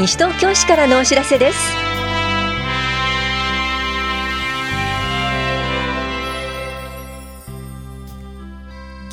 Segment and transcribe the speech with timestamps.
[0.00, 1.58] 西東京市からのお知らせです。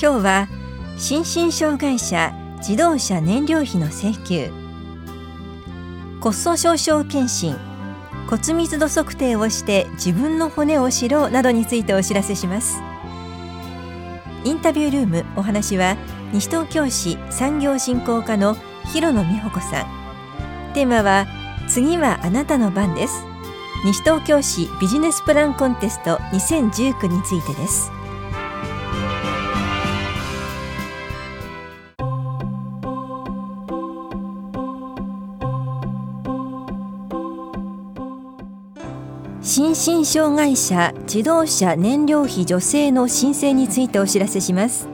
[0.01, 0.47] 今日は
[0.97, 4.49] 心身障害者自動車燃料費の請求。
[6.21, 7.57] 骨粗鬆症検診。
[8.29, 12.79] 骨密度測定をして自分の骨を知ろうなどについてお知らせします。
[14.45, 15.97] インタビュールームお話は
[16.31, 19.96] 西東京市産業振興課の広野美穂子さん。
[20.77, 21.25] テーマは
[21.67, 23.25] 次はあなたの番です。
[23.83, 27.91] 西東京市ビジネスプランコンテスト2019についてです。
[39.41, 44.87] 心身障害者自動車燃料費助成の申請についてお知らせします。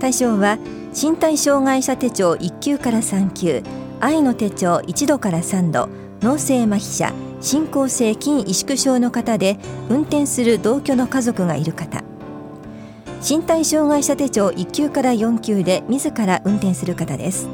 [0.00, 0.56] 対象は
[0.98, 3.62] 身体障害者手帳1級から3級。
[4.00, 5.88] 愛の手帳1度から3度
[6.20, 12.02] 脳性麻痺者進行性筋萎縮症の方で運転する同居の家族がいる方。
[13.20, 17.48] 身体障害者手帳1級から4級で自ら運転する方です。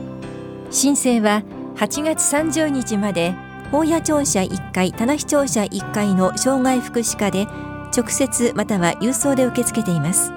[0.70, 1.42] 申請は
[1.76, 3.34] 8月30日まで
[3.70, 7.46] 法屋庁舎1階棚視庁舎1階の障害福祉課で
[7.96, 10.30] 直接または郵送で受け付けています。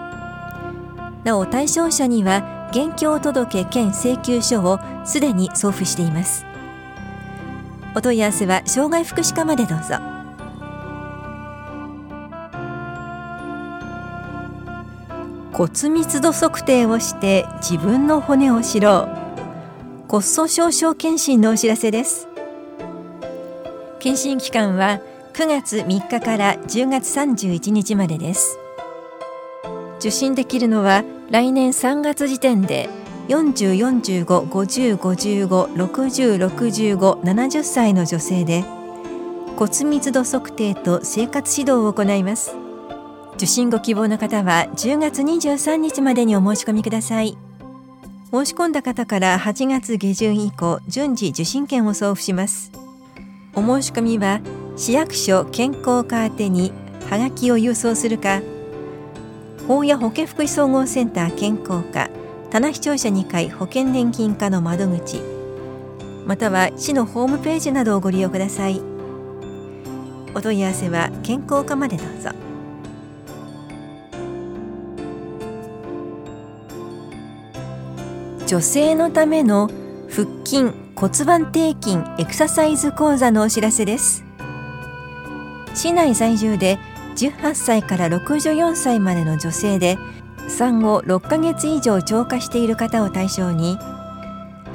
[1.23, 6.46] なお対象者には現況届兼請求書をすでに送付しています。
[7.96, 9.96] お問い合わせは障害福祉課までどうぞ。
[15.54, 19.28] 骨密度測定をして自分の骨を知ろう。
[20.08, 22.28] 骨粗鬆症検診のお知らせです。
[24.00, 25.00] 検診期間は
[25.34, 28.59] 9月3日から10月31日までです。
[30.00, 32.89] 受診できるのは来年3月時点で
[33.28, 38.64] 40、45、50、55、60、65、70歳の女性で
[39.57, 42.56] 骨密度測定と生活指導を行います。
[43.35, 47.38] 受診ご希望の方は10月23日までにお申し込みください。
[48.31, 52.72] 申し込んだ方から8月下旬以降順次受診券を送付します。
[53.53, 54.40] お申し込みは
[54.78, 56.72] 市役所健康課宛に
[57.09, 58.41] はがきを郵送するか
[59.67, 62.09] 法や保健福祉総合センター健康課
[62.51, 65.22] 棚視聴者2階保険年金課の窓口
[66.25, 68.81] または市のホームページなどをご利用ください。
[70.35, 72.31] お問い合わせは健康課までどうぞ。
[78.45, 79.69] 女性のための
[80.09, 84.25] 腹筋骨盤底筋エクササイズ講座のお知らせです。
[85.73, 86.78] 市内在住で
[87.17, 89.97] 18歳から64歳までの女性で
[90.47, 93.78] 産後6ヶ月以上超過している方を対象に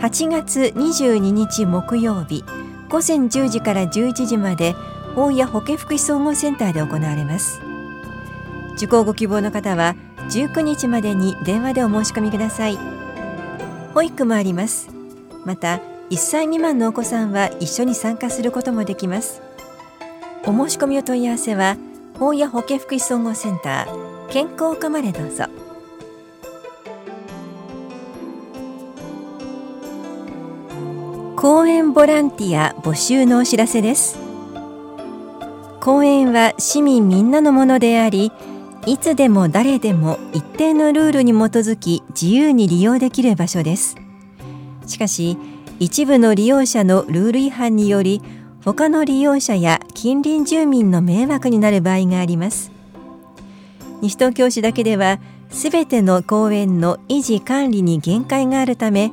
[0.00, 2.44] 8月22日木曜日
[2.88, 4.75] 午前10時から11時まで
[5.14, 7.60] 大谷保健福祉総合センターで行われます。
[8.76, 9.94] 受講ご希望の方は
[10.30, 12.78] 19日までに電話でお申し込みください。
[13.94, 14.91] 保育もあります。
[15.44, 15.80] また
[16.10, 19.41] 1歳未満のお子さんは一緒に参加することもできます。
[20.44, 21.76] お申し込みお問い合わせは
[22.25, 25.47] 大谷保健福祉総合センター健康課までどうぞ。
[31.34, 34.21] 公園ボランティア募集のお知らせです。
[35.81, 38.31] 公園は市民みんなのものであり
[38.87, 43.97] いつでも誰でも一定のルールに基づき自由に利用できる場所です。
[44.87, 45.37] しかし
[45.81, 48.22] 一部の利用者のルール違反により
[48.65, 52.71] 他の利用者や近隣住民の迷惑になる場合があります。
[54.00, 55.19] 西東京市だけでは
[55.50, 59.12] すべての公園の維持管理に限界があるため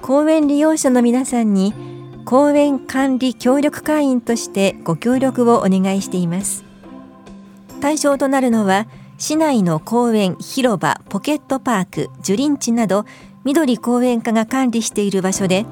[0.00, 1.74] 公園利用者の皆さんに
[2.24, 6.64] 公園管理協力会員としてご協力をお願いしています。
[7.80, 8.86] 対象となるのは
[9.18, 13.04] 市内の公園広場ポケットパーク樹林地など
[13.44, 15.66] 緑公園課が管理している場所で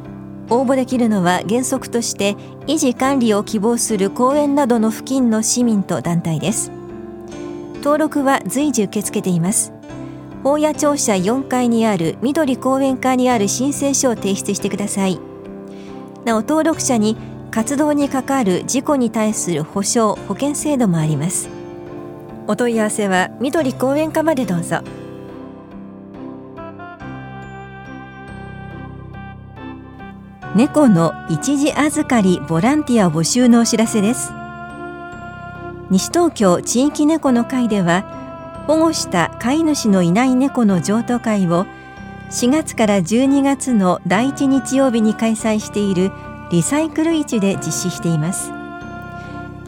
[0.51, 2.35] 応募できるのは原則として
[2.67, 6.73] 維持管理を希望する公園などの付近の市民と団体です。
[7.77, 9.73] 登録は随時受け付けています。
[10.43, 15.21] 大谷庁舎4階にある緑公園課にある申請書を提出してください。
[16.25, 17.17] なお登録者に
[17.51, 21.49] 活動に関わる事故に対する保証保険制度もあります。
[22.47, 24.81] お問い合わせは緑公園課までどうぞ。
[30.57, 34.33] 猫の一時預かりボランティア募集のお知らせです。
[35.91, 41.67] 西東京地域猫の会では保護した飼い主のいない猫の譲渡会を
[42.31, 46.11] 4月から12月の第1日曜日に開催している
[46.51, 48.51] リサイクル市で実施しています。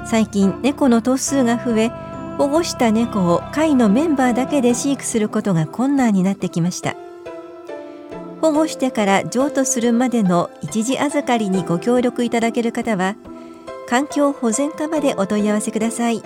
[0.05, 1.93] 最近猫の頭数が増え
[2.39, 6.97] 保護した猫を会のメンバーだけで飼育することが困難になってきました。
[8.43, 13.15] 保護してから譲渡するまでの一時預かりにご協力いただける方は
[13.89, 16.21] 環境保全課までお問い合わせください。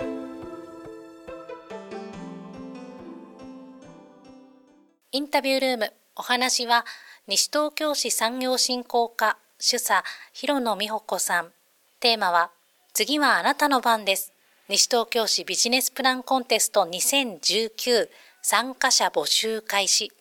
[5.11, 6.85] インタビュールームお話は
[7.27, 10.03] 西東京市産業振興課主査
[10.33, 11.51] 広野美穂子さん。
[11.99, 12.49] テーマは
[12.93, 14.33] 次はあなたの番です。
[14.69, 18.09] 西東京市ビジネスプランコンテスト2019
[18.41, 20.11] 参加者募集開始。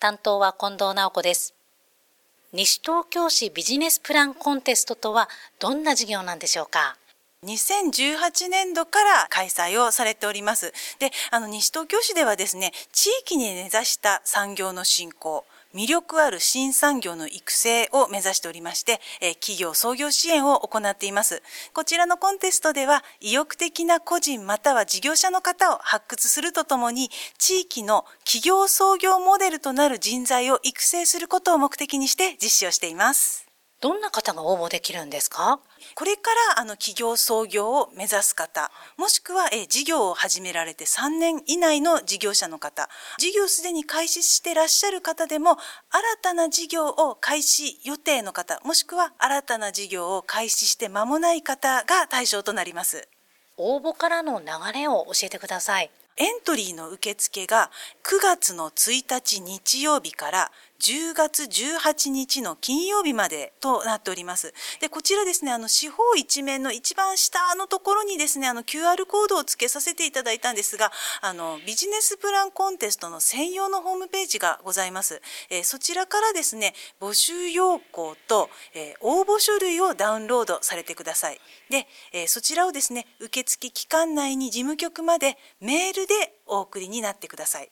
[0.00, 1.54] 担当は近藤直子です。
[2.54, 6.96] 西東京市ビジネスプランコンテストとはどんな事業なんでしょうか
[7.44, 10.72] ？2018年度から開催をされております。
[11.00, 15.44] で、あの、西東京市ではですね、地域に根ざした産業の振興、
[15.74, 21.42] 魅力ある新産業の育成を目指しておりまして、え企業創業支援を行っています。
[21.72, 33.49] こちらのコンテストでは、意欲的な個人または事業者の方を発掘するとともに、地域の企業創業モデルとなる人材を育成することを目的にして実施をしています。
[33.80, 35.58] どんな方が応募できるんですか？
[35.94, 45.58] これからあの企業創業を目指す方、もしくはえ事業を始められて3年以内の事業者の方、事業すでに開始してらっしゃる方でも、新
[46.22, 53.08] たな事業を開始予定の方、もしくは新たな事業を開始して間もない方が対象となります。
[53.56, 55.90] 応募からの流れを教えてください。
[56.16, 57.70] エントリーの受付が
[58.04, 64.54] 9月の1日日曜日から10月18日の金曜日までとなっております。
[64.80, 70.90] で、こちらですね、あの、四方一面の一番下のところにですね、あの、QR コードを付けさせていただいたんですが、
[71.20, 75.20] あの、ビジネスプランコンテストの専用のホームページがございます。
[75.50, 81.40] えー、そちらからですね、募集要項と、えー、応募書類をダウンロードされてください。
[81.68, 86.14] で、えー、そちらをですね、受付期間内に事務局までメールで
[86.46, 87.68] お送りになってください。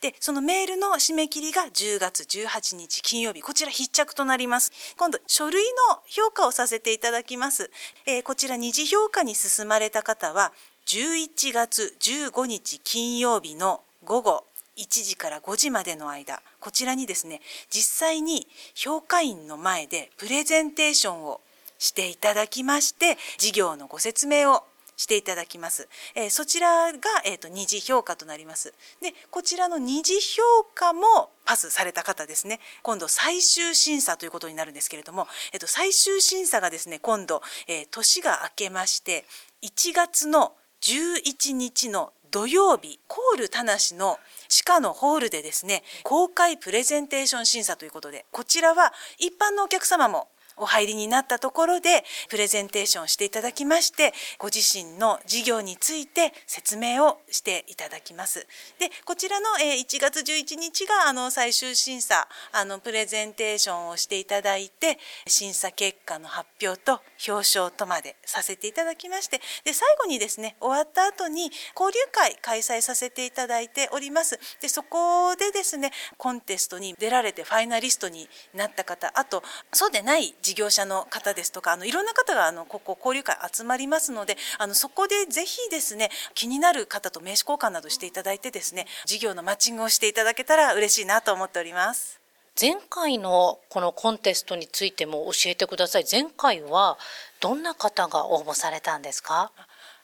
[0.00, 3.42] で、そのメールの締め切りが10月18日金曜日。
[3.42, 4.72] こちら必着となります。
[4.96, 7.70] 今度、書類の評価をさせていただきます。
[8.06, 10.52] えー、こちら二次評価に進まれた方は、
[10.86, 14.44] 11月15日金曜日の午後
[14.76, 17.40] 1時から5時までの間、こちらにですね、
[17.70, 21.40] 実際に評価員の前でプレゼンテーションを
[21.78, 24.62] していただきまして、事業のご説明を
[24.96, 25.88] していただきます。
[26.14, 28.72] えー、そちらが、えーと、二次評価となります。
[29.00, 30.42] で、こちらの二次評
[30.74, 32.60] 価もパスされた方ですね。
[32.82, 39.24] 今度最終審査ということになるんですけれども、えっ、ー、と、最終審査がですね、今度、えー、年が明けまして、
[39.62, 44.18] 1月の11日の土曜日、コール田無の
[44.48, 58.46] 地下のホールでですね、公開プレゼンテーション審査ということで、こちらは一般のお客様もお入りになったところでプレゼンテーションしていただきましてご自身の事業について説明をしていただきます。
[58.78, 74.38] でこちらの1月11日があの最終審査あのプレゼンテーションをしていただいて審査結果の発表と表彰とまでさせていただきましてで最後にですね終わった後に交流会開催させていただいております。
[74.60, 79.42] でそこでですねコンテストに出られてファイナリストになった方あと
[79.72, 92.20] そうでない事業者の方ですとかあのいろんな方があのここ交流会集まりますのであのそこでぜひですね気になる方と名刺交換などしていただいてですね事業のマッチングをしていただけたら嬉しいなと思っております。
[92.58, 96.04] 前回のこのコンテストについても教えてください。
[96.08, 96.96] 前回は
[97.40, 99.50] どんな方が応募されたんですか？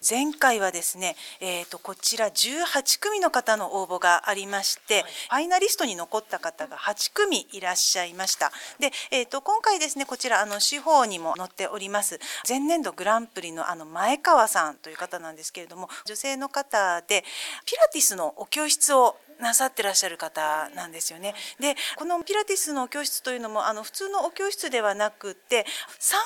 [0.09, 8.51] 前回はですね、えー、とこちら18組の方の応募がありまして、はい、ファイナリストに残った方が8組いらっしゃいました。
[8.81, 12.19] で、えー、と今回ですねこちらあの司法にも載っております
[12.49, 17.25] 前年度グランプリのあの前川さんという方なんですけれども女性の方で
[17.65, 21.35] ピラティスのお教室をなさってらっしゃる方なんですよね。
[21.61, 25.67] でこのピラティスの教室というのもあの普通のお教室ではなくて
[25.99, 26.21] 産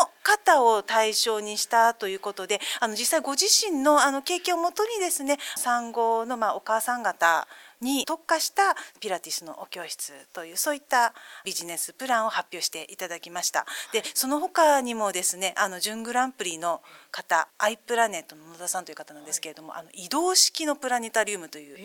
[0.00, 7.46] 後の方を対象にしたということであの実際ご自身のあの経験をもとにですね産後のまあお母さん方
[7.80, 11.14] に特化したピラティスのお教室というそういった
[11.44, 13.66] ビジネスプランを発表していただきました。
[13.92, 16.80] でその他にもですねあの準グランプリの
[17.10, 21.76] 方アイプラネットの野田さんという方なんですけれどもあの移動式のプラネタリウムという、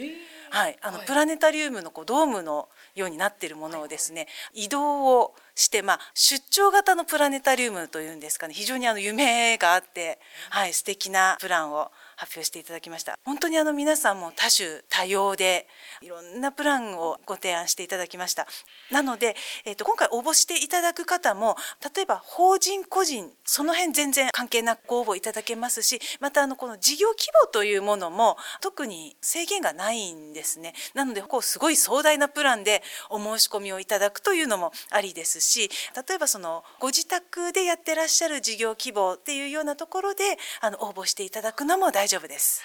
[0.49, 10.19] はい、あのプラネタリウムのこうドームのようになっているものをですね移動をして、まあ、出張型のプラネタリウムというんですかね非常にあの夢があって、
[10.49, 11.91] はい、素敵なプランを
[12.21, 13.17] 発表していただきました。
[13.25, 15.67] 本当にあの皆さんも多種多様で
[16.01, 18.45] いろんなプランをご提案していただきました。
[18.91, 19.35] なので、
[19.65, 21.55] えー、と今回応募していただく方も
[21.95, 30.73] 例えば法人個人その辺全然関係なくご応募いただけますしまたあのこの事業規模というものも特に制限がないんですね。
[30.93, 35.71] なのでこうすごい壮大なプランでお申し込みをいただくというのもありですし
[36.07, 42.61] 例えばそのご自宅でやってらっしゃる事業規模っていうようなところであの応募していただくのも大丈夫丈夫です。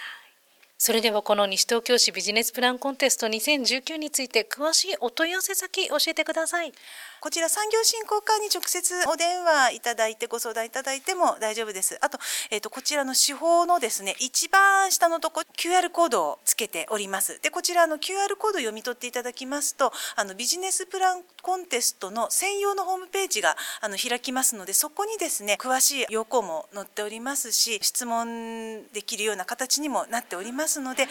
[0.78, 6.72] それではこの西東京市ビジネスプランコンテスト2019について詳しいお問い合わせ先教えてください。
[7.20, 11.96] こちら産業振興課に直接お電話いただいてご相談いただいても大丈夫です。
[12.02, 12.18] あと、
[12.50, 17.40] えっ、ー、と、こちらの手法のですね、一番下のとこ QR コードをつけております。
[17.40, 31.10] で、こちらの QR コードを読み取っていただきますと、あのビジネスプランコンテストの専用のホームページがあの開きますので、そこにですね、詳しい要項も載っておりますし、質問できるような形にもなっておりますますので、ぜ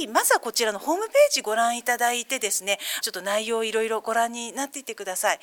[0.00, 5.38] ひまずはこちらのホームページご覧いただいてですね、ちょっと内容をいろいろご覧になっていてください。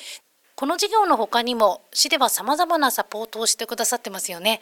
[0.56, 4.62] この事業の他にも市では様々なサポートをしてくださってますよね。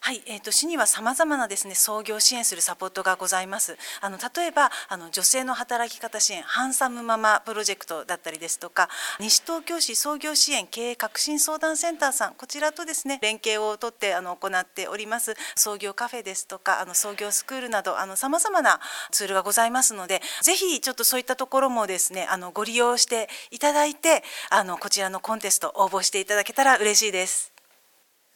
[0.00, 3.76] はい、えーと、市にはさまざまなですね創業支援するサポートがございます。
[4.00, 8.88] あの例えばあの女性の働き方支援ハンサムママプロジェクトだったりですとか
[9.20, 27.57] 西東京市創業支援経営革新相談センターさんこちらとですね連携をとってあの行っております創業カフェですとかあの創業スクールなどあのさまざまなツールがございますのでぜひちょっとそういったところもですねあのご利用していただいてあのこちらのコンテスト応募していただけたら嬉しいです。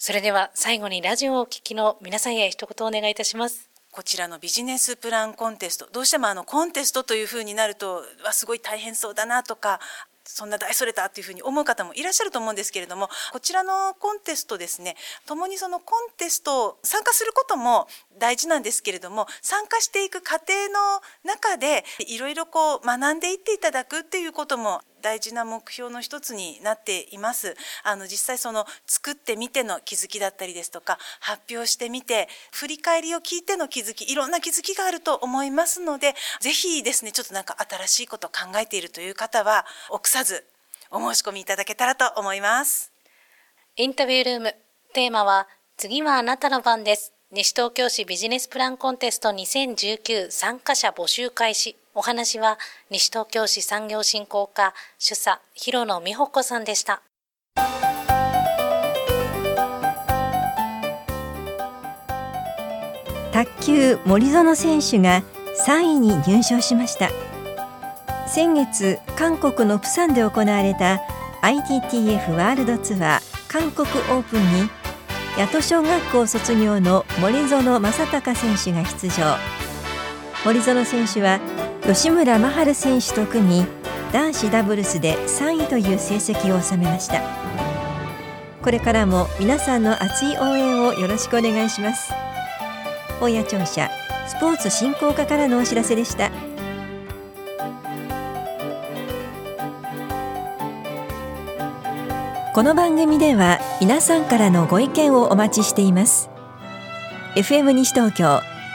[0.05, 3.71] それでは最後にラジオをお聞きの皆さんへ一言お願いいたします。
[3.93, 9.79] こちらのビジネスプランコンテストどうしてもあのコンテストというふうになるとわすごい大変そうだなとか
[10.25, 17.87] そんな大それたっていうふうに思う方もいらっしゃると思うんですけれどもこちらのコンテストですね共にそのコンテスト参加することも
[18.19, 27.57] 大事なんですけれども参加していく過程の中でいろいろこう学んでいっていただくっていうことも大事な目標の一つになっています。
[27.83, 40.47] あの実際その作ってみての気づきだったりですとか発表してみて振り返りを聞いての気づきいろんな気づきがあると思いますのでぜひですねちょっとなんか新しいことを考えているという方は臆さず
[40.91, 42.93] お申し込みいただけたらと思います。
[43.77, 44.55] インタビュールーム
[44.93, 47.13] テーマは次はあなたの番です。
[47.31, 51.82] 西東京市ビジネスプランコンテスト2019参加者募集開始。
[51.95, 52.59] お話は
[52.91, 57.03] 西東京市産業振興課主査広野美穂子さんでした。
[63.33, 65.23] 卓球森園選手が
[65.67, 67.11] 3位に入賞しました
[68.27, 71.01] 先月韓国のプサンで行われた
[71.43, 74.69] ITTF ワールドツアー韓国オープンに
[75.37, 79.37] 八戸小学校卒業の森園正孝選手が出場
[80.45, 81.41] 森園選手は
[81.85, 83.67] 吉村真晴選手と組み
[84.13, 87.21] 男子ダブルスで3位という成績を収めました。
[88.63, 92.13] これからも皆さんの熱い応援をよろしくお願いします。
[93.19, 93.91] 本屋庁舎
[94.29, 96.31] スポーツ振興課からのお知らせでした。
[102.55, 106.31] この番組では皆さんからのご意見をお待ちしています。
[107.35, 108.52] FM 西東京